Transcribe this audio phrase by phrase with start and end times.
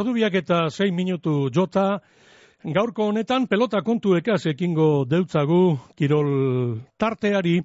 [0.00, 2.00] Ordubiak eta 6 minutu jota,
[2.64, 6.30] gaurko honetan pelota kontu ekaz ekingo deutzagu kirol
[6.96, 7.58] tarteari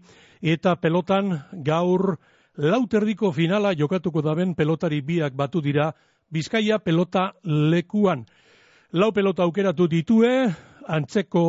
[0.43, 1.31] eta pelotan
[1.63, 2.17] gaur
[2.57, 5.93] lauterdiko finala jokatuko daben pelotari biak batu dira
[6.29, 8.25] Bizkaia pelota lekuan.
[8.91, 10.33] Lau pelota aukeratu ditue,
[10.87, 11.45] antzeko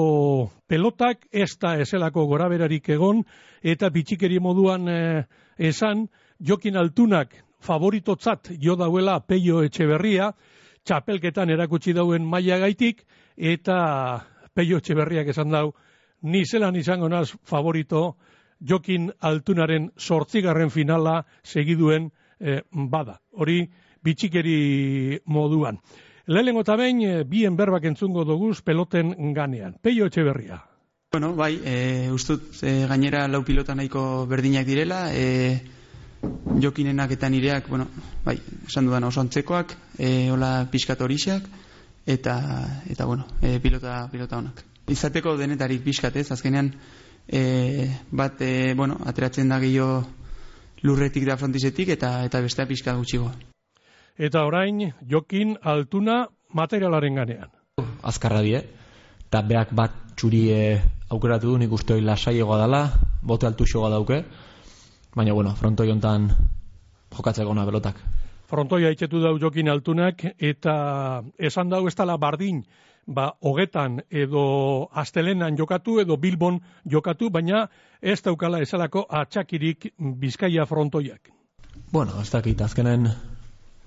[0.68, 3.24] pelotak, ez da eselako goraberarik egon,
[3.62, 5.24] eta bitxikeri moduan eh,
[5.58, 6.06] esan,
[6.38, 10.30] jokin altunak favoritotzat jo dauela peio etxeberria,
[10.86, 13.02] txapelketan erakutsi dauen maila gaitik,
[13.36, 13.76] eta
[14.54, 15.72] peio etxeberriak esan dau,
[16.22, 18.16] ni zelan izango naz favorito,
[18.60, 23.18] jokin altunaren sortzigarren finala segiduen eh, bada.
[23.32, 23.66] Hori
[24.02, 25.80] bitxikeri moduan.
[26.26, 29.76] Lehenengo eta behin, eh, bien berbak entzungo doguz peloten ganean.
[29.82, 30.62] Peio etxeberria.
[31.12, 35.60] Bueno, bai, e, ustut e, gainera lau pilota nahiko berdinak direla, e,
[36.62, 37.86] jokinenak eta nireak, bueno,
[38.24, 41.48] bai, esan dudan oso antzekoak, e, hola pixkat horixak,
[42.06, 42.36] eta,
[42.90, 44.62] eta bueno, e, pilota, pilota honak.
[44.88, 46.72] Izateko denetarik pixkat ez, azkenean,
[47.26, 50.04] e, bat, e, bueno, ateratzen da gehiago
[50.86, 53.30] lurretik da frontizetik, eta eta bestea pixka gutxigo.
[54.16, 57.50] Eta orain, jokin altuna materialaren ganean.
[58.02, 58.62] Azkarra die,
[59.26, 60.60] eta beak bat txuri e,
[61.12, 62.82] aukeratu du, nik uste hori lasaiagoa dela,
[63.22, 64.22] bote altu xoga dauke,
[65.16, 66.30] baina bueno, frontoi hontan
[67.16, 68.00] jokatzeko ona belotak.
[68.46, 70.74] Frontoia itxetu dau jokin altunak, eta
[71.38, 72.62] esan dau ez dala bardin,
[73.06, 77.66] ba, hogetan edo astelenan jokatu edo bilbon jokatu, baina
[78.02, 81.32] ez daukala esalako atxakirik bizkaia frontoiak.
[81.92, 83.08] Bueno, ez dakit, azkenen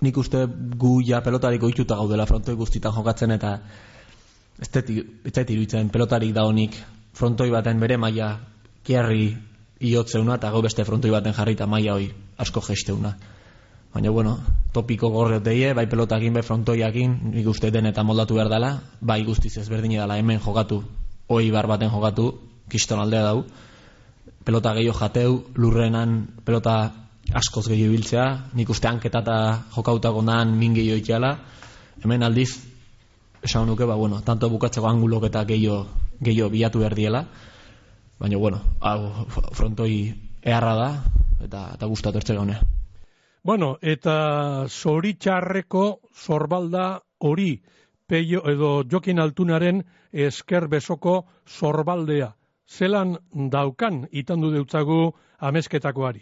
[0.02, 0.46] nik uste
[0.80, 3.58] gu ja pelotarik oituta gaudela frontoi guztitan jokatzen eta
[4.60, 6.76] ez zait iruditzen pelotarik da honik
[7.14, 8.38] frontoi baten bere maila
[8.84, 9.36] kiarri
[9.80, 13.14] iotzeuna eta gau beste frontoi baten jarrita maila hoi asko gesteuna.
[13.94, 14.38] Baina, bueno,
[14.72, 19.24] topiko gorreot deie, bai pelotakin, bai frontoiakin, nik uste den eta moldatu behar dela, bai
[19.26, 20.84] guztiz ezberdin dela hemen jokatu,
[21.28, 22.30] oi bar baten jokatu,
[22.70, 23.44] kiston aldea dau,
[24.46, 26.92] pelota gehiago jateu, lurrenan pelota
[27.34, 29.38] askoz gehiago biltzea, nik uste hanketa eta
[29.74, 31.34] jokautako nan min gehiago itxala,
[32.04, 32.60] hemen aldiz,
[33.42, 35.88] esan nuke, ba, bueno, tanto bukatzeko angulok eta gehiago,
[36.22, 37.26] gehiago bilatu behar diela,
[38.20, 39.26] baina, bueno, hau,
[39.56, 40.14] frontoi
[40.44, 40.90] eharra da,
[41.44, 42.60] eta, eta gustatu ertzega honea.
[43.44, 47.62] Bueno, eta zoritxarreko zorbalda hori,
[48.08, 52.34] peio edo jokin altunaren esker besoko zorbaldea.
[52.70, 56.22] Zelan daukan itandu deutzagu amezketakoari?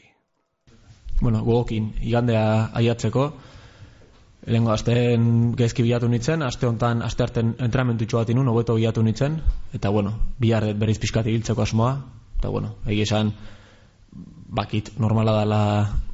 [1.21, 3.31] Bueno, gogokin, igandea aiatzeko,
[4.47, 5.23] Lehenko, azten
[5.59, 9.41] gezki bilatu nintzen, aste honetan, aste harten entrenamentu bat inun, hobeto bilatu nintzen,
[9.75, 11.97] eta bueno, bihar berriz pixkat hiltzeko asmoa,
[12.39, 13.33] eta bueno, egia esan,
[14.47, 15.61] bakit normala dela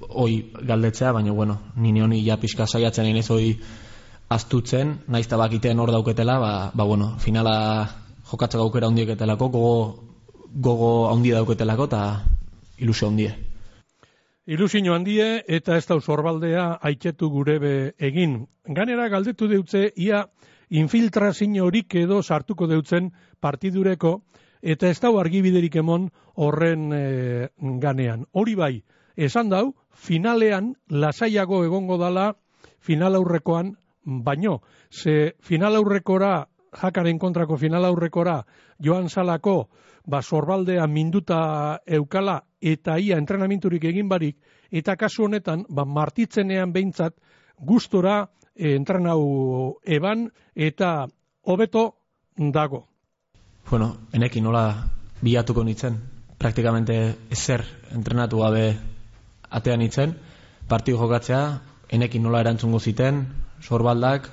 [0.10, 3.54] oi galdetzea, baina bueno, nini honi ja pixka saiatzen inez oi
[4.34, 7.56] astutzen, naiz eta bakiten hor dauketela, ba, ba bueno, finala
[8.32, 9.76] jokatzak aukera hundieketelako, gogo,
[10.56, 12.24] gogo handi dauketelako, eta
[12.82, 13.53] ilusio hundie.
[14.46, 18.42] Ilusio handie eta ez da usorbaldea aitzetu gure be egin.
[18.68, 20.26] Ganera galdetu deutze, ia
[20.70, 24.22] infiltrazio horik edo sartuko deutzen partidureko,
[24.62, 27.48] eta ez dau argibiderik emon horren e,
[27.80, 28.26] ganean.
[28.34, 28.84] Hori bai,
[29.16, 32.34] esan dau, finalean lasaiago egongo dala
[32.80, 34.60] final aurrekoan baino.
[34.92, 36.50] Ze final aurrekora,
[36.82, 38.42] jakaren kontrako final aurrekora,
[38.78, 39.70] joan salako,
[40.06, 44.38] ba, sorbaldea minduta eukala, eta ia entrenamenturik egin barik,
[44.72, 47.18] eta kasu honetan, ba, martitzenean behintzat,
[47.60, 51.08] gustora e, entrenau eban, eta
[51.44, 51.84] hobeto
[52.38, 52.86] dago.
[53.70, 54.66] Bueno, enekin nola
[55.22, 56.00] bilatuko nitzen,
[56.40, 56.98] praktikamente
[57.32, 57.64] ezer
[57.96, 58.66] entrenatu gabe
[59.50, 60.16] atean itzen,
[60.68, 61.44] partio jokatzea,
[61.94, 63.26] enekin nola erantzungo ziten,
[63.62, 64.30] sorbaldak,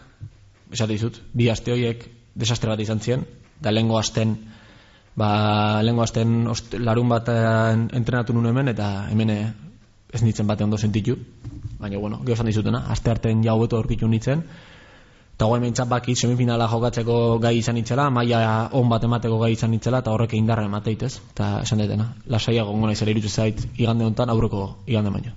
[0.70, 3.26] esate dizut, bi aste horiek desastre bat izan ziren,
[3.60, 4.36] da lehengo asten,
[5.20, 6.48] ba, lehengo asten
[6.80, 9.30] larun bat entrenatu nuen hemen, eta hemen
[10.10, 11.16] ez nitzen bate ondo sentitu,
[11.78, 14.42] baina, bueno, geho dizutena, aste arten jau beto orkitu nitzen,
[15.36, 18.40] eta guai mentzat baki semifinala jokatzeko gai izan itzela, maia
[18.76, 22.96] on bat emateko gai izan itzela, eta horrek indarra emateitez, eta esan detena, lasaiago gona
[22.96, 25.36] izan irutu zait igande honetan aurreko igande baino.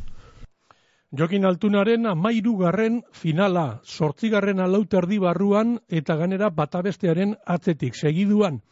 [1.13, 8.63] Jokin Altunaren amairu garren finala, sortzigarren alauterdi barruan eta ganera batabestearen atzetik, segiduan,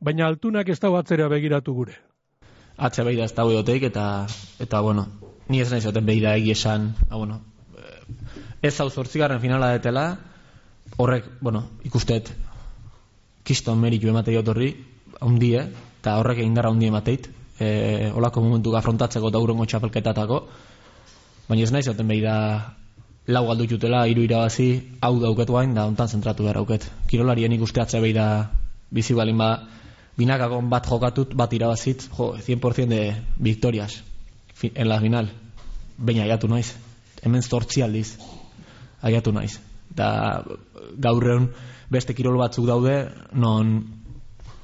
[0.00, 1.96] baina Altunak ez da batzera begiratu gure.
[2.76, 4.26] Atze behida ez da eta,
[4.60, 5.06] eta bueno,
[5.48, 7.40] ni ez nahi zoten behida egiesan, ah, bueno,
[8.62, 10.18] ez hau sortzigarren finala detela,
[10.96, 12.30] horrek, bueno, ikustet
[13.42, 14.74] kiston meritu ematei otorri
[15.20, 15.66] hundie,
[16.00, 17.28] eta horrek indarra hundie emateit
[17.58, 20.42] e, olako momentu gafrontatzeko da urongo txapelketatako
[21.48, 22.36] baina ez nahi zaten behi da
[23.28, 24.68] lau galdu jutela, iru irabazi,
[25.04, 26.86] hau dauketu hain, da ontan zentratu behar auket.
[27.10, 28.48] Kirolarien ikuste atzea behi da
[28.90, 29.50] bizi balin ba,
[30.18, 34.02] binakakon bat jokatut, bat irabazit, jo, 100% de victorias
[34.74, 35.30] en la final.
[35.98, 36.72] Baina aiatu naiz.
[37.22, 38.16] Hemen zortzi aldiz.
[39.02, 39.58] Aiatu naiz.
[39.94, 40.42] Da
[40.98, 41.52] gaurreun
[41.90, 42.96] beste kirol batzuk daude,
[43.32, 43.78] non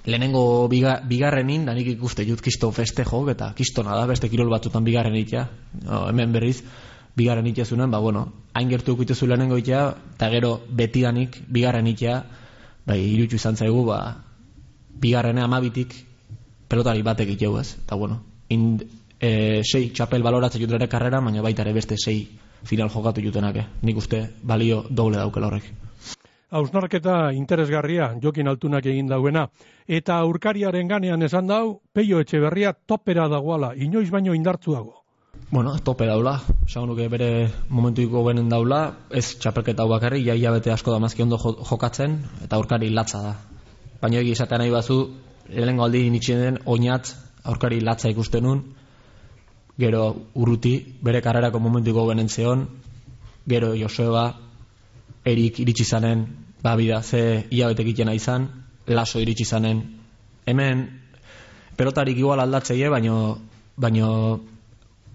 [0.05, 4.85] lehenengo biga, bigarrenin, da nik ikuste jut kisto festejo, eta kistona da, beste kirol batzutan
[4.85, 5.47] bigarren itea.
[5.85, 6.59] No, hemen berriz,
[7.17, 9.87] bigarren itea zunen, ba, bueno, hain gertu ukituzu lehenengo itea,
[10.17, 12.19] eta gero betidanik bigarren itea,
[12.85, 14.01] bai, irutxu izan zaigu, ba,
[15.01, 15.95] bigarrene amabitik
[16.69, 18.79] pelotari batek iteu ez, eta bueno, in,
[19.21, 22.29] e, sei txapel baloratzen jutu karrera, baina baita ere beste sei
[22.65, 23.67] final jokatu jutenak, eh?
[23.83, 25.71] nik uste balio doble daukela horrek.
[26.55, 29.49] Hausnarketa interesgarria jokin altunak egin dauena.
[29.89, 35.03] Eta aurkariaren ganean esan dau, peio etxe berria topera dagoala, inoiz baino indartzuago.
[35.51, 38.81] Bueno, tope daula, esan nuke bere momentuiko benen daula,
[39.11, 43.35] ez txapelketa hau bakarri, jaia bete asko da mazki ondo jokatzen, eta aurkari latza da.
[44.05, 44.99] Baina egi esaten nahi bazu,
[45.49, 47.15] lehenengo aldi nitxien den, oinat,
[47.49, 48.59] aurkari latza ikusten nun,
[49.81, 50.03] gero
[50.37, 52.67] urruti, bere karrerako momentuiko benen zeon,
[53.49, 54.27] gero Joseba,
[55.25, 56.27] Erik iritsi zanen,
[56.61, 58.45] ba bida, ze hilabetek ikena izan,
[58.93, 59.81] laso iritsi zanen.
[60.45, 60.85] Hemen,
[61.81, 63.39] pelotarik igual aldatzeie, baino,
[63.81, 64.11] baino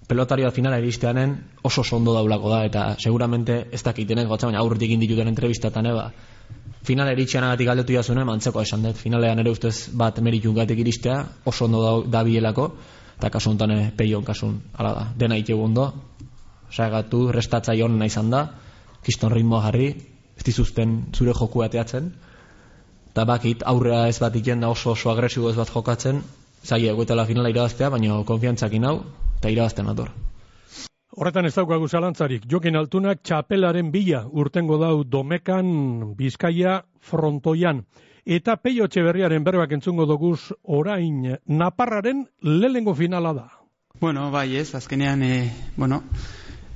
[0.09, 5.29] pelotario finala iristeanen oso ondo daulako da, eta seguramente ez dakitenek, gotza, baina aurretik indituten
[5.29, 6.09] entrevistatan, eba,
[6.89, 11.19] finala iritxean agatik aldetu jazune, mantzeko esan dut, finalean ere ustez bat meritun gatik iristea,
[11.45, 12.69] oso ondo da, da bielako,
[13.17, 15.89] eta kasu honetan peion kasun, ala da, dena itxegu ondo,
[16.71, 18.47] sagatu, restatza joan nahi da,
[19.03, 19.89] kiston ritmo jarri,
[20.37, 22.13] ez dizuzten zure joku ateatzen,
[23.11, 26.23] eta bakit aurrea ez bat iken da oso oso agresibo ez bat jokatzen,
[26.63, 29.03] zai eguetela finala irabaztea, baina konfiantzakin hau,
[29.39, 30.11] eta irabazten ator.
[31.19, 37.81] Horretan ez daukagu zalantzarik, jokin altunak txapelaren bila urtengo dau domekan bizkaia frontoian.
[38.23, 43.49] Eta peio berriaren berbak entzungo doguz orain naparraren lelengo finala da.
[43.99, 46.03] Bueno, bai ez, azkenean, e, bueno,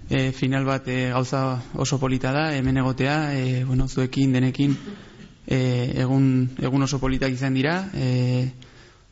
[0.10, 4.76] e, final bat e, gauza oso polita da, hemen egotea, e, bueno, zuekin, denekin,
[5.48, 8.52] e, egun, egun oso politak izan dira, e,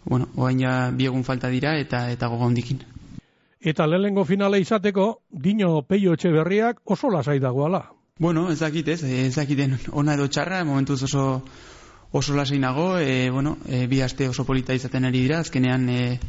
[0.03, 2.90] bueno, oain ja bi egun falta dira eta eta gogondikin.
[3.61, 7.83] Eta lehengo finale izateko, dino peio etxe berriak oso lasai dagoala.
[8.17, 11.43] Bueno, ez dakit ez, ez dakiten ona edo txarra, momentuz oso
[12.11, 16.19] oso lasai nago, e, bueno, e, bi aste oso polita izaten ari dira, azkenean e,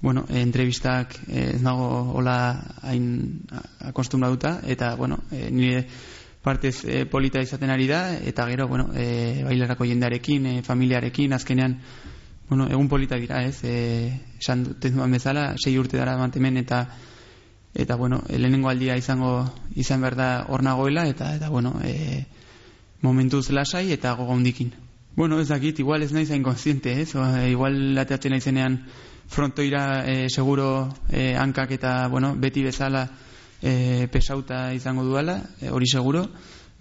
[0.00, 2.36] bueno, e, entrevistak ez nago hola
[2.82, 3.42] hain
[3.90, 5.86] duta, eta, bueno, e, nire
[6.42, 11.78] partez e, polita izaten ari da, eta gero, bueno, e, bailarako jendearekin, e, familiarekin, azkenean,
[12.52, 16.82] bueno, egun polita dira, ez, e, esan duan bezala, sei urte dara mantemen, eta,
[17.72, 22.26] eta, bueno, e, lehenengo aldia izango, izan behar da hor nagoela, eta, eta, bueno, e,
[23.00, 24.74] momentuz lasai, eta gogondikin.
[25.16, 28.82] Bueno, ez dakit, igual ez nahi zain konsiente, ez, o, e, igual lateatzen naizenean,
[29.32, 33.06] frontoira e, seguro e, hankak eta bueno, beti bezala
[33.62, 35.38] e, pesauta izango duela,
[35.72, 36.26] hori seguro,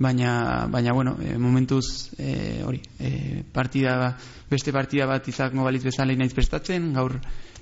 [0.01, 4.17] baina, baina bueno, e, momentuz e, hori, e, partida,
[4.49, 7.19] beste partida bat izango balitz bezala inaiz prestatzen, gaur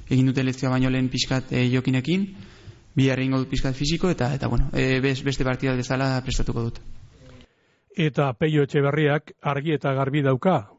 [0.10, 2.26] egin dute lezioa baino lehen pixkat e, jokinekin,
[2.96, 6.80] bihar egin dut pixkat fisiko, eta, eta bueno, e, beste partida bezala prestatuko dut.
[8.00, 10.70] Eta peio etxe berriak argi eta garbi dauka,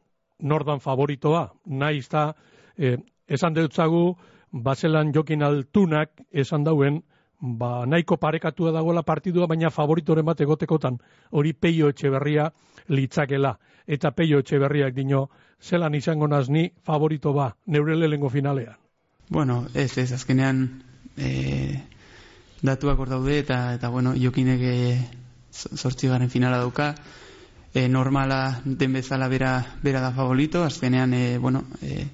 [0.41, 2.31] nordan favoritoa, nahiz da,
[2.79, 2.97] e,
[3.29, 4.17] esan deutzagu,
[4.51, 7.03] bazelan jokin altunak esan dauen,
[7.41, 10.99] ba, nahiko parekatua dagoela partidua, baina favoritoren bat egotekotan,
[11.31, 12.51] hori peio etxe berria
[12.89, 13.57] litzakela.
[13.87, 15.29] Eta peio etxe berriak dino,
[15.61, 18.77] zelan izango nazni favorito ba, neure lehengo finalean.
[19.29, 20.83] Bueno, ez, ez, azkenean
[21.17, 21.81] e,
[22.63, 24.61] datuak hor daude, eta, eta bueno, jokinek
[25.51, 26.95] sortzi garen finala dauka,
[27.75, 32.07] e, normala den bezala bera, bera da favorito, azkenean, e, bueno, e,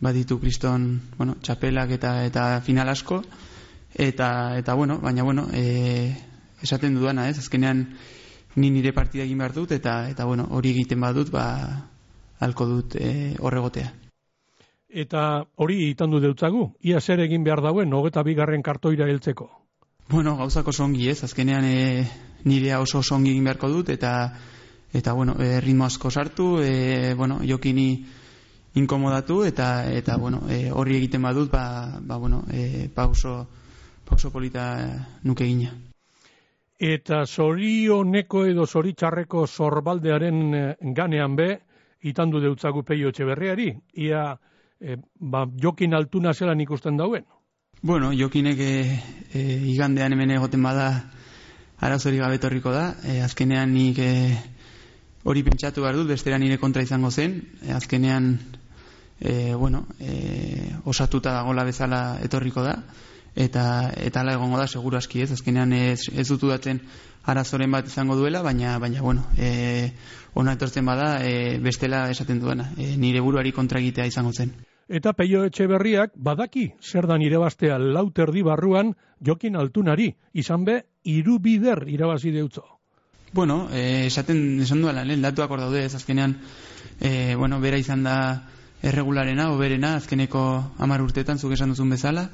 [0.00, 3.22] baditu kriston bueno, txapelak eta eta final asko
[3.94, 6.16] eta, eta bueno, baina bueno e,
[6.62, 7.38] esaten dudana ez?
[7.38, 7.96] Azkenean
[8.56, 11.46] ni nire partida egin behar dut eta eta bueno, hori egiten badut ba,
[12.40, 13.92] alko dut e, horregotea.
[14.88, 19.50] Eta hori itan du deutzagu, ia zer egin behar dauen, hogeta bigarren kartoira heltzeko.
[20.08, 22.06] Bueno, gauzako songi ez, azkenean e,
[22.48, 24.32] nirea oso songi egin beharko dut, eta,
[24.96, 28.06] eta bueno, e, ritmo asko sartu, e, bueno, jokini
[28.74, 33.48] inkomodatu eta eta bueno, e, horri egiten badut, ba, ba bueno, e, pauso
[34.08, 34.64] pauso polita
[35.22, 35.70] nuke gina.
[36.78, 40.62] Eta zorioneko edo zoritxarreko zorbaldearen e,
[40.94, 41.48] ganean be,
[42.06, 44.38] itandu deutzagu peio etxe berriari, ia
[44.80, 47.26] e, ba, jokin altuna zelan ikusten dauen?
[47.82, 48.72] Bueno, jokinek e,
[49.34, 50.88] e, igandean hemen egoten bada
[51.78, 52.94] arazori gabe etorriko da.
[53.04, 54.12] E, azkenean nik e,
[55.24, 57.40] hori pentsatu behar dut, bestera nire kontra izango zen.
[57.62, 58.32] E, azkenean,
[59.20, 62.78] e, bueno, e, osatuta dagola bezala etorriko da.
[63.38, 65.30] Eta eta ala egongo da seguru aski ez.
[65.32, 66.80] Azkenean ez, ez dutu datzen
[67.28, 69.92] arazoren bat izango duela baina baina bueno eh
[70.34, 72.72] ona etortzen bada e, bestela esaten duena.
[72.76, 74.52] E, nire buruari kontra egitea izango zen.
[74.88, 80.82] Eta peio etxe berriak badaki zer da nire bastea lauterdi barruan jokin altunari, izan be,
[81.04, 82.64] iru bider irabazi deutzo.
[83.32, 86.38] Bueno, e, esaten esan duela, lehen datuak hor daude, ez azkenean,
[87.00, 88.16] e, bueno, bera izan da
[88.82, 90.44] erregularena, oberena, azkeneko
[90.78, 92.30] amar urtetan, zuk esan duzun bezala,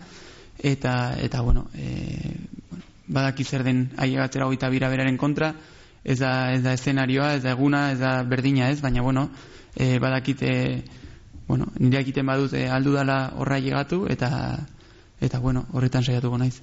[0.59, 2.35] eta, eta bueno, e,
[3.07, 5.55] badaki zer den ailegatzera goita bira beraren kontra,
[6.05, 9.31] ez da, ez da eszenarioa, ez da eguna, ez da berdina ez, baina bueno,
[9.77, 10.85] e, badakite,
[11.49, 14.31] bueno, nire egiten badut e, aldu dala horra llegatu eta
[15.21, 16.61] eta bueno, horretan saiatuko naiz.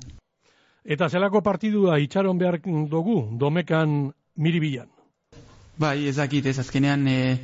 [0.83, 4.89] Eta zelako partidua itxaron behar dugu domekan miribilan?
[5.77, 7.39] Bai, ez dakit, ez azkenean e,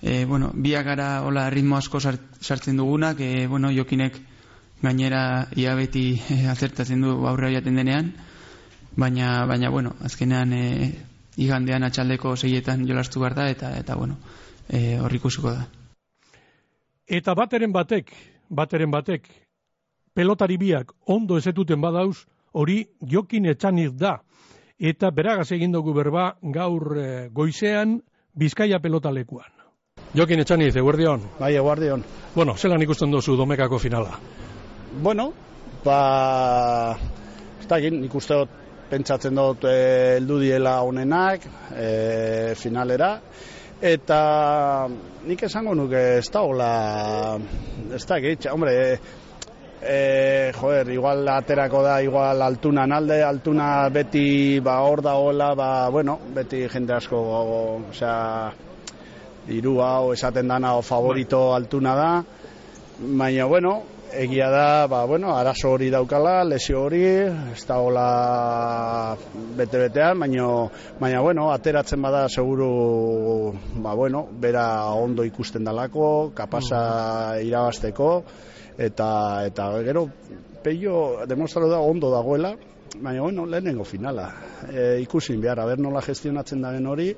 [0.00, 4.20] e, bueno, biak gara hola ritmo asko sartzen dugunak, e, bueno, jokinek
[4.84, 8.12] gainera ia beti e, azertatzen du aurrera jaten denean,
[8.96, 10.64] baina, baina bueno, azkenean e,
[11.36, 14.18] igandean atxaldeko seietan jolastu behar da, eta, eta bueno,
[14.68, 15.66] e, horrikusuko da.
[17.06, 18.12] Eta bateren batek,
[18.48, 19.28] bateren batek,
[20.14, 24.20] pelotari biak ondo ezetuten badauz, hori jokin etxaniz da.
[24.78, 28.00] Eta beragaz egin dugu berba gaur e, goizean
[28.34, 29.46] Bizkaia pelotalekuan.
[30.18, 31.22] Jokin etxaniz, eguerdion.
[31.38, 32.02] Bai, eguerdion.
[32.34, 34.18] Bueno, zelan ikusten dozu domekako finala?
[35.02, 35.32] Bueno,
[35.84, 36.96] ba...
[37.60, 38.50] Ez da egin, ikuste dut,
[38.90, 43.16] pentsatzen dut e, eldu diela honenak, e, finalera.
[43.84, 44.18] Eta
[45.26, 46.68] nik esango nuke ez da hola
[47.92, 48.74] ez da gitz, hombre
[49.82, 55.88] e, joder, igual aterako da igual altunan alde, altuna beti ba hor da hola, ba
[55.90, 57.18] bueno beti jende asko
[57.90, 58.52] osea
[59.48, 62.12] diru hau esaten dana o favorito altuna da.
[63.00, 69.16] Baina bueno egia da, ba, bueno, arazo hori daukala, lesio hori, ez da hola
[69.58, 70.46] bete-betean, baina,
[71.00, 73.52] baina, bueno, ateratzen bada seguru,
[73.82, 78.10] ba, bueno, bera ondo ikusten dalako, kapasa irabasteko,
[78.78, 79.08] eta,
[79.48, 80.06] eta gero,
[80.62, 82.54] peio, demostratu da ondo dagoela,
[83.00, 84.30] baina, bueno, lehenengo finala.
[84.70, 87.10] E, ikusin behar, aber nola gestionatzen da hori,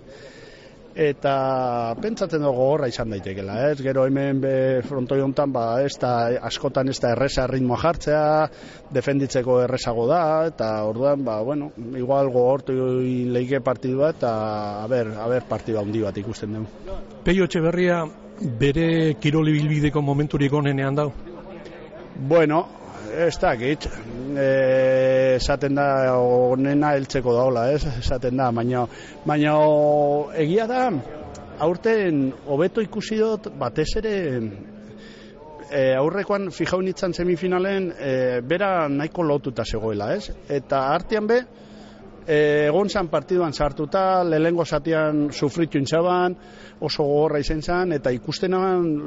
[0.97, 3.81] eta pentsatzen dugu gogorra izan daitekela, ez?
[3.85, 4.55] Gero hemen be
[4.87, 6.13] frontoi hontan ba ez da
[6.49, 8.23] askotan ez da erresa ritmoa jartzea,
[8.97, 12.73] defenditzeko erresago da eta orduan ba bueno, igual gogortu
[13.37, 14.33] leike partidua eta
[14.83, 16.97] a ber, a ber partida handi bat ikusten dugu.
[17.25, 18.01] Peio Etxeberria
[18.41, 18.89] bere
[19.21, 21.11] kiroli bilbideko momenturik onenean dau.
[22.17, 22.65] Bueno,
[23.13, 23.85] ez da, git,
[24.37, 24.47] e,
[25.37, 25.87] esaten da
[26.19, 28.87] onena heltzeko daula, ez, esaten da, baina,
[29.27, 29.57] baina
[30.43, 30.87] egia da,
[31.67, 34.17] aurten hobeto ikusi dut, batez ere,
[35.71, 38.13] e, aurrekoan fijau nitzan semifinalen, e,
[38.47, 41.41] bera nahiko lotuta zegoela, ez, eta artean be,
[42.27, 46.35] e, egon zan partiduan sartuta, lehengo zatian sufritu intzaban,
[46.81, 48.55] oso gogorra izen zan, eta ikusten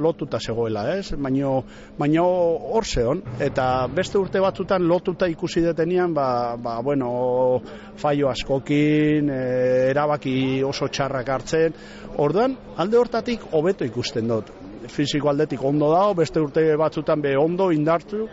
[0.01, 1.13] lotuta zegoela, ez?
[1.17, 1.51] Baina
[1.97, 2.25] baino
[2.73, 7.61] hor zeon, eta beste urte batzutan lotuta ikusi detenian, ba, ba bueno,
[7.97, 9.43] faio askokin, e,
[9.91, 11.77] erabaki oso txarrak hartzen,
[12.17, 14.55] orduan, alde hortatik hobeto ikusten dut.
[14.89, 18.25] Fiziko aldetik ondo dago, beste urte batzutan be ondo indartu,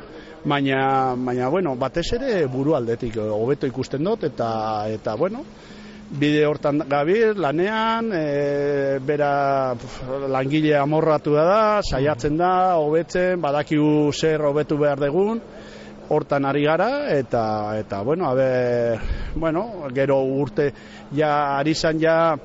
[0.44, 4.50] baina, baina bueno, batez ere buru aldetik hobeto ikusten dut, eta,
[4.92, 5.44] eta bueno,
[6.10, 9.74] bide hortan gabir, lanean, e, bera
[10.30, 15.40] langile amorratu da saiatzen da, hobetzen, badakigu zer hobetu behar degun,
[16.08, 18.98] hortan ari gara, eta, eta bueno, abe,
[19.34, 20.72] bueno, gero urte,
[21.14, 22.36] ja, ari zan ja,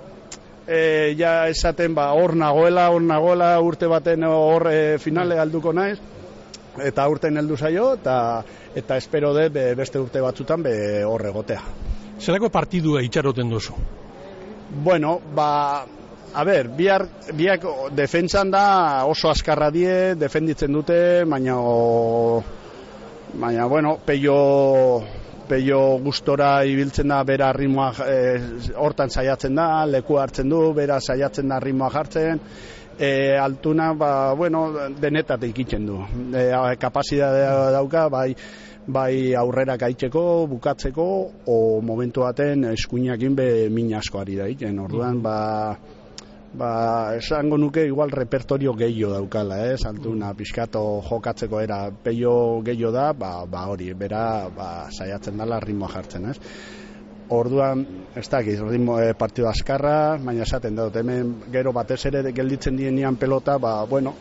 [0.66, 6.00] e, ja esaten, ba, hor nagoela, hor nagoela, urte baten hor e, finale alduko naiz,
[6.80, 8.44] eta urten heldu zaio, eta,
[8.76, 11.62] eta espero de beste urte batzutan be hor egotea.
[12.22, 13.74] Zerako partidua itxaroten duzu?
[14.84, 15.86] Bueno, ba,
[16.34, 17.66] a ber, biar, biak
[17.98, 21.58] defentsan da oso askarra die, defenditzen dute, baina,
[23.34, 24.36] baina, bueno, peio,
[25.50, 28.20] peio gustora ibiltzen da, bera ritmoa e,
[28.80, 32.40] hortan saiatzen da, leku hartzen du, bera saiatzen da ritmoa jartzen,
[33.02, 34.68] e, altuna, ba, bueno,
[35.02, 35.98] denetatik ikitzen du.
[36.38, 36.44] E,
[36.80, 38.28] kapasidadea dauka, bai,
[38.86, 41.08] bai aurrera gaitzeko, bukatzeko,
[41.50, 44.78] o momentu baten eskuinakin be min asko ari da egiten.
[44.84, 45.38] Orduan, ba,
[46.54, 46.72] ba,
[47.18, 49.80] esango nuke igual repertorio gehiago daukala, eh?
[49.82, 55.90] Saltuna, pixkato jokatzeko era peio gehiago da, ba, ba hori, bera, ba, saiatzen dela ritmoa
[55.96, 56.38] jartzen, ez?
[57.32, 57.86] Orduan,
[58.16, 63.16] ez dakit, ritmo e, partidu askarra, baina esaten dut, hemen gero batez ere gelditzen dienean
[63.16, 64.16] pelota, ba, bueno,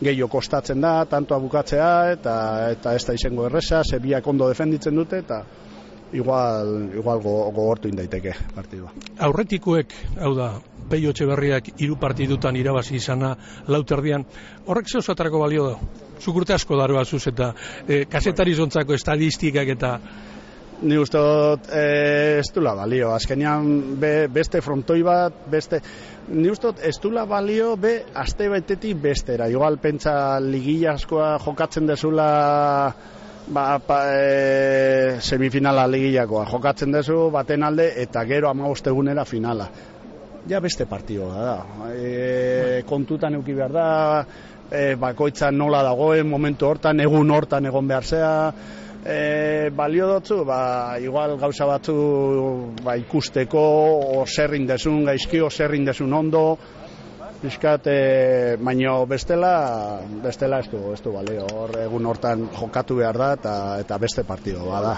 [0.00, 2.34] gehiago kostatzen da, tantoa bukatzea, eta
[2.74, 5.40] eta ez da izango erresa, zebiak ondo defenditzen dute, eta
[6.12, 8.92] igual, igual gogortu indaiteke partidua.
[9.28, 10.50] Aurretikoek, hau da,
[10.90, 13.36] Peio Etxeberriak hiru partidutan irabazi izana
[13.70, 14.24] lauterdian,
[14.66, 15.76] horrek zeu balio da?
[16.20, 17.54] Zukurte asko daroa zuz eta
[17.88, 19.98] e, kasetari zontzako estadistikak eta
[20.82, 25.82] Ni uste dut e, ez dula balio, azkenean be, beste frontoi bat, beste...
[26.30, 31.90] Ni uste dut ez dula balio be aste betetik bestera, igual pentsa ligilla askoa jokatzen
[31.90, 32.28] dezula
[33.50, 39.68] ba, pa, e, semifinala ligillakoa, jokatzen dezu baten alde eta gero ama egunera finala.
[40.48, 41.56] Ja beste partioa da,
[41.92, 43.88] e, kontutan euki behar da,
[44.70, 48.52] e, bakoitza nola dagoen, momentu hortan, egun hortan egon behar zea,
[49.04, 53.64] e, balio dutzu, ba, igual gauza batzu ba, ikusteko,
[54.20, 56.44] o zerrin desun, gaizki, o zerrin desun ondo,
[57.40, 63.16] Bizkat, e, baino bestela, bestela ez du, ez du, balio, hor egun hortan jokatu behar
[63.16, 64.92] da, eta, eta beste partido bada.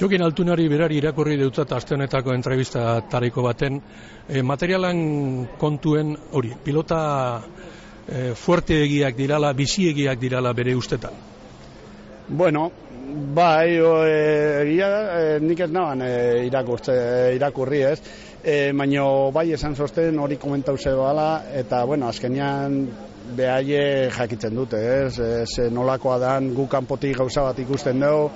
[0.00, 3.78] Jokin altunari berari irakurri deutzat asteonetako entrevista tariko baten,
[4.26, 4.98] e, materialan
[5.60, 6.98] kontuen hori, pilota
[7.38, 11.14] e, fuerte egiak dirala, bizi egiak dirala bere ustetan.
[12.26, 12.72] Bueno,
[13.06, 14.14] Bai, e,
[14.64, 16.94] egia e, nik ez naban e, irakurtze,
[17.36, 18.00] irakurri ez,
[18.42, 22.88] e, baina bai esan zosten hori komentau bala, eta bueno, azkenian
[23.36, 28.30] behaie jakitzen dute, ez, ez nolakoa dan gu kanpotik gauza bat ikusten dugu,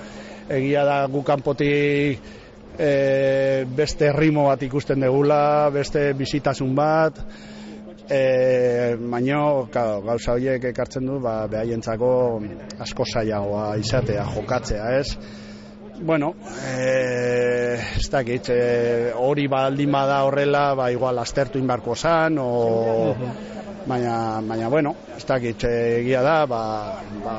[0.48, 2.20] egia da gu kanpotik
[2.78, 7.18] e, beste rimo bat ikusten degula, beste bizitasun bat,
[8.10, 12.10] e, baino gauza horiek ekartzen du ba, behaientzako
[12.82, 15.06] asko zailagoa izatea, jokatzea, ez?
[16.00, 16.32] Bueno,
[16.72, 23.14] e, ez dakit, e, hori baldin bada horrela, ba, igual astertu inbarko zan, o,
[23.86, 26.62] baina, baina, bueno, ez dakit, egia da, ba,
[27.24, 27.36] ba,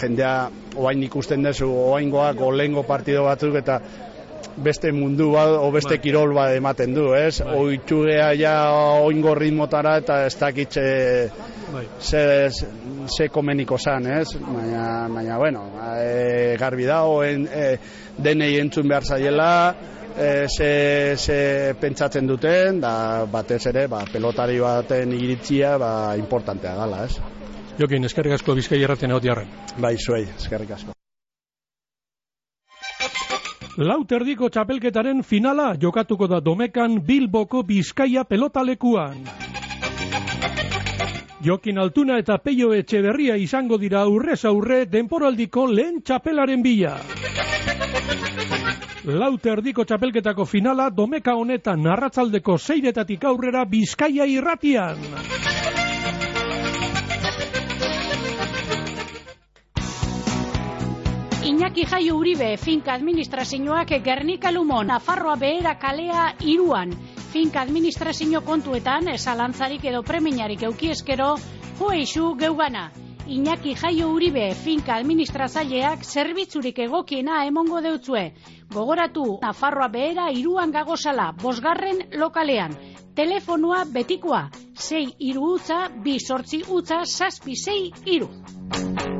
[0.00, 0.48] jendea,
[0.80, 3.78] oain ikusten dezu, oaingoak, olengo partido batzuk, eta
[4.56, 6.02] beste mundu bat, o beste bai.
[6.02, 7.40] kirol bat ematen du, ez?
[7.42, 7.56] Bai.
[7.58, 8.54] Oitxugea ja
[9.02, 10.84] oingo ritmotara eta ez dakitxe
[11.72, 11.84] bai.
[12.00, 12.50] ze,
[13.08, 14.28] ze komeniko zan, ez?
[14.38, 15.66] Baina, baina bueno,
[15.98, 17.76] e, garbi da, oen, e,
[18.16, 19.74] denei entzun behar zaiela,
[20.16, 27.04] e, ze, ze pentsatzen duten, da batez ere, ba, pelotari baten iritzia, ba, importantea gala,
[27.04, 27.18] ez?
[27.78, 29.50] Jokin, eskerrik asko bizkai erraten egotiarren.
[29.82, 30.94] Bai, zuei, eskerrik asko.
[33.74, 39.24] Lauterdiko txapelketaren finala jokatuko da domekan Bilboko Bizkaia pelotalekuan.
[41.42, 46.94] Jokin Altuna eta Peio Etxeberria izango dira aurrez aurre denporaldiko lehen txapelaren bila.
[49.04, 55.02] Lauterdiko txapelketako finala domeka honetan narratzaldeko zeiretatik aurrera Bizkaia irratian.
[61.64, 66.92] Iñaki Jaio Uribe, finka administrazioak Gernika Lumon, Nafarroa behera kalea iruan.
[67.32, 71.38] Finka administrazio kontuetan, esalantzarik edo preminarik eukieskero,
[71.78, 72.92] joeixu geugana.
[73.26, 78.34] Iñaki Jaio Uribe, finka administrazaileak zerbitzurik egokiena emongo deutzue.
[78.68, 82.76] Gogoratu, Nafarroa behera iruan gagozala, bosgarren lokalean.
[83.16, 89.13] Telefonua betikoa, 6 iru utza, bi sortzi utza, saspi 6 iru.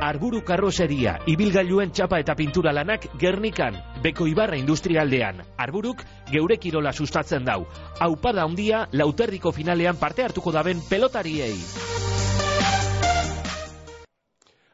[0.00, 5.42] Arburu karroseria, ibilgailuen txapa eta pintura lanak Gernikan, Beko Ibarra industrialdean.
[5.60, 6.00] Arburuk
[6.32, 7.66] geure kirola sustatzen dau.
[8.00, 11.52] Aupada handia lauterriko finalean parte hartuko daben pelotariei.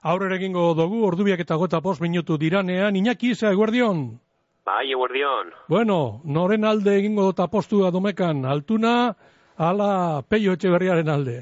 [0.07, 4.21] Aurre egingo dugu, ordubiak eta gota post minutu diranean, Iñaki, ze eguerdion?
[4.65, 5.51] Bai, eguerdion.
[5.67, 9.17] Bueno, noren alde egingo dota postu domekan, altuna,
[9.59, 11.37] ala peio etxe berriaren alde.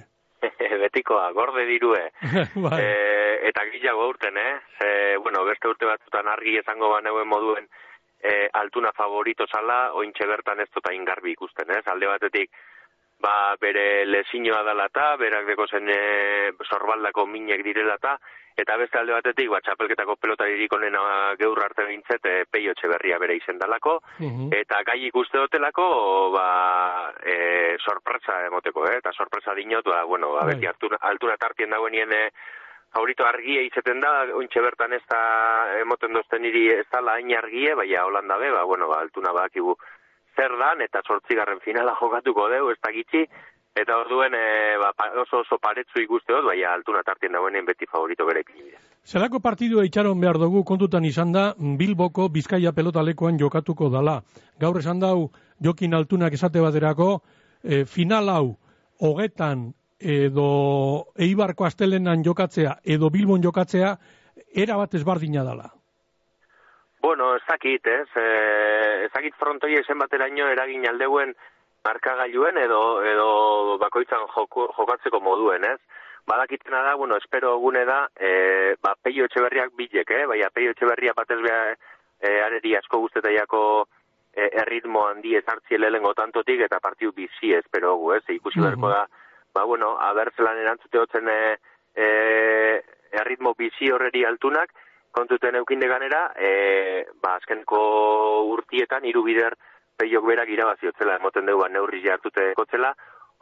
[0.95, 2.13] Betikoa, gorde dirue.
[2.55, 2.79] bai.
[2.79, 4.61] E, eta gilago urten, eh?
[4.79, 7.67] Ze, bueno, beste urte batzutan argi izango baneuen moduen
[8.23, 11.83] e, altuna favorito zala, ointxe bertan ez tota ingarbi ikusten, eh?
[11.91, 12.51] Alde batetik,
[13.25, 16.01] ba, bere lesinoa dala eta, berak deko zen e,
[16.69, 18.17] sorbaldako minek direla eta,
[18.61, 23.37] eta beste alde batetik, ba, txapelketako pelotaririk onena geur arte bintzet, e, peio berria bere
[23.37, 24.01] izen dalako,
[24.53, 25.87] eta gai ikuste dotelako,
[26.37, 26.49] ba,
[27.25, 28.99] e, sorpresa emoteko, eh?
[28.99, 30.55] eta sorpresa dinot, ba, bueno, ba, bai.
[30.55, 32.31] beti altuna, altuna tartien dagoenien, e,
[32.95, 35.21] favorito argia izaten da, ointxe bertan ez da
[35.81, 39.75] emoten dozten niri ez da lain argie, baina holanda ba, bueno, ba, altuna bakigu
[40.37, 42.93] zer dan, eta sortzigarren finala jokatuko deu, ez da
[43.75, 48.27] Eta orduen e, ba, oso oso paretzu ikuste dut, baina altuna tartien dagoenen beti favorito
[48.29, 48.69] bere ekin
[49.05, 54.21] Zelako partidua itxaron behar dugu kontutan izan da Bilboko Bizkaia pelotalekoan jokatuko dala.
[54.63, 57.09] Gaur esan dau jokin altunak esate baterako
[57.65, 58.55] e, final hau
[59.01, 60.49] hogetan edo
[61.19, 63.97] eibarko astelenan jokatzea edo Bilbon jokatzea
[64.55, 65.73] era bat ezbardina dala.
[67.05, 68.29] Bueno, ez dakit, ez, e,
[69.05, 71.35] ez dakit frontoi esen bateraino eragin aldeguen
[71.85, 73.27] markagailuen edo edo
[73.83, 75.77] bakoitzan jokatzeko moduen, ez?
[76.33, 78.31] Badakitena da, bueno, espero gune da, e,
[78.81, 80.23] ba, peio etxeberriak bilek, eh?
[80.31, 83.61] Baina peio etxeberria batez beha e, areri asko guztetaiako
[84.33, 88.25] e, erritmo handi ezartzi lehengo tantotik eta partiu bizi espero gu, ez?
[88.39, 88.95] Ikusi mm -hmm.
[88.97, 89.05] da,
[89.53, 91.59] ba, bueno, abertzelan erantzute hotzen e,
[91.95, 92.09] e,
[93.13, 94.73] erritmo bizi horreri altunak,
[95.15, 97.81] kontuten eukinde ganera, e, ba, azkenko
[98.51, 99.55] urtietan, irubider,
[99.97, 102.91] peiok berak irabazi otzela, emoten dugu, ba, neurri jartute kotzela,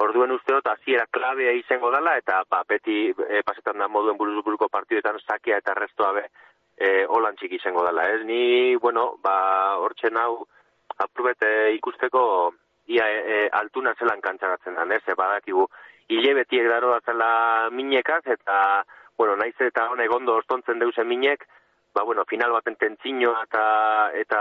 [0.05, 4.69] orduen usteot, hasiera klabea izango dela, eta ba, beti e, pasetan da moduen buruz buruko
[4.73, 6.27] partiduetan sakea eta restoa be,
[6.77, 8.09] e, holan txiki izango dela.
[8.17, 10.45] Ez ni, bueno, ba, hortxe hau
[10.99, 12.25] apurret ikusteko
[12.93, 15.69] ia e, e, altuna zelan kantzaratzen da, ez, e, badakigu,
[16.13, 17.33] hile beti egdaro da zela
[17.71, 18.85] minekaz, eta,
[19.17, 21.47] bueno, naiz eta honek ondo ostontzen deusen minek,
[21.95, 24.41] ba, bueno, final baten tentzino eta eta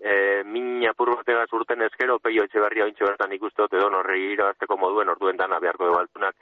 [0.00, 4.32] e, min apur bategaz urten ezkero, peio etxe berria ointxe bertan ikuste dut edo norri
[4.34, 6.36] irabazteko moduen orduen dana beharko dugu altunak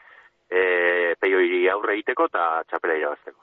[0.51, 3.41] e, peio iri aurre egiteko eta txapela irabazteko.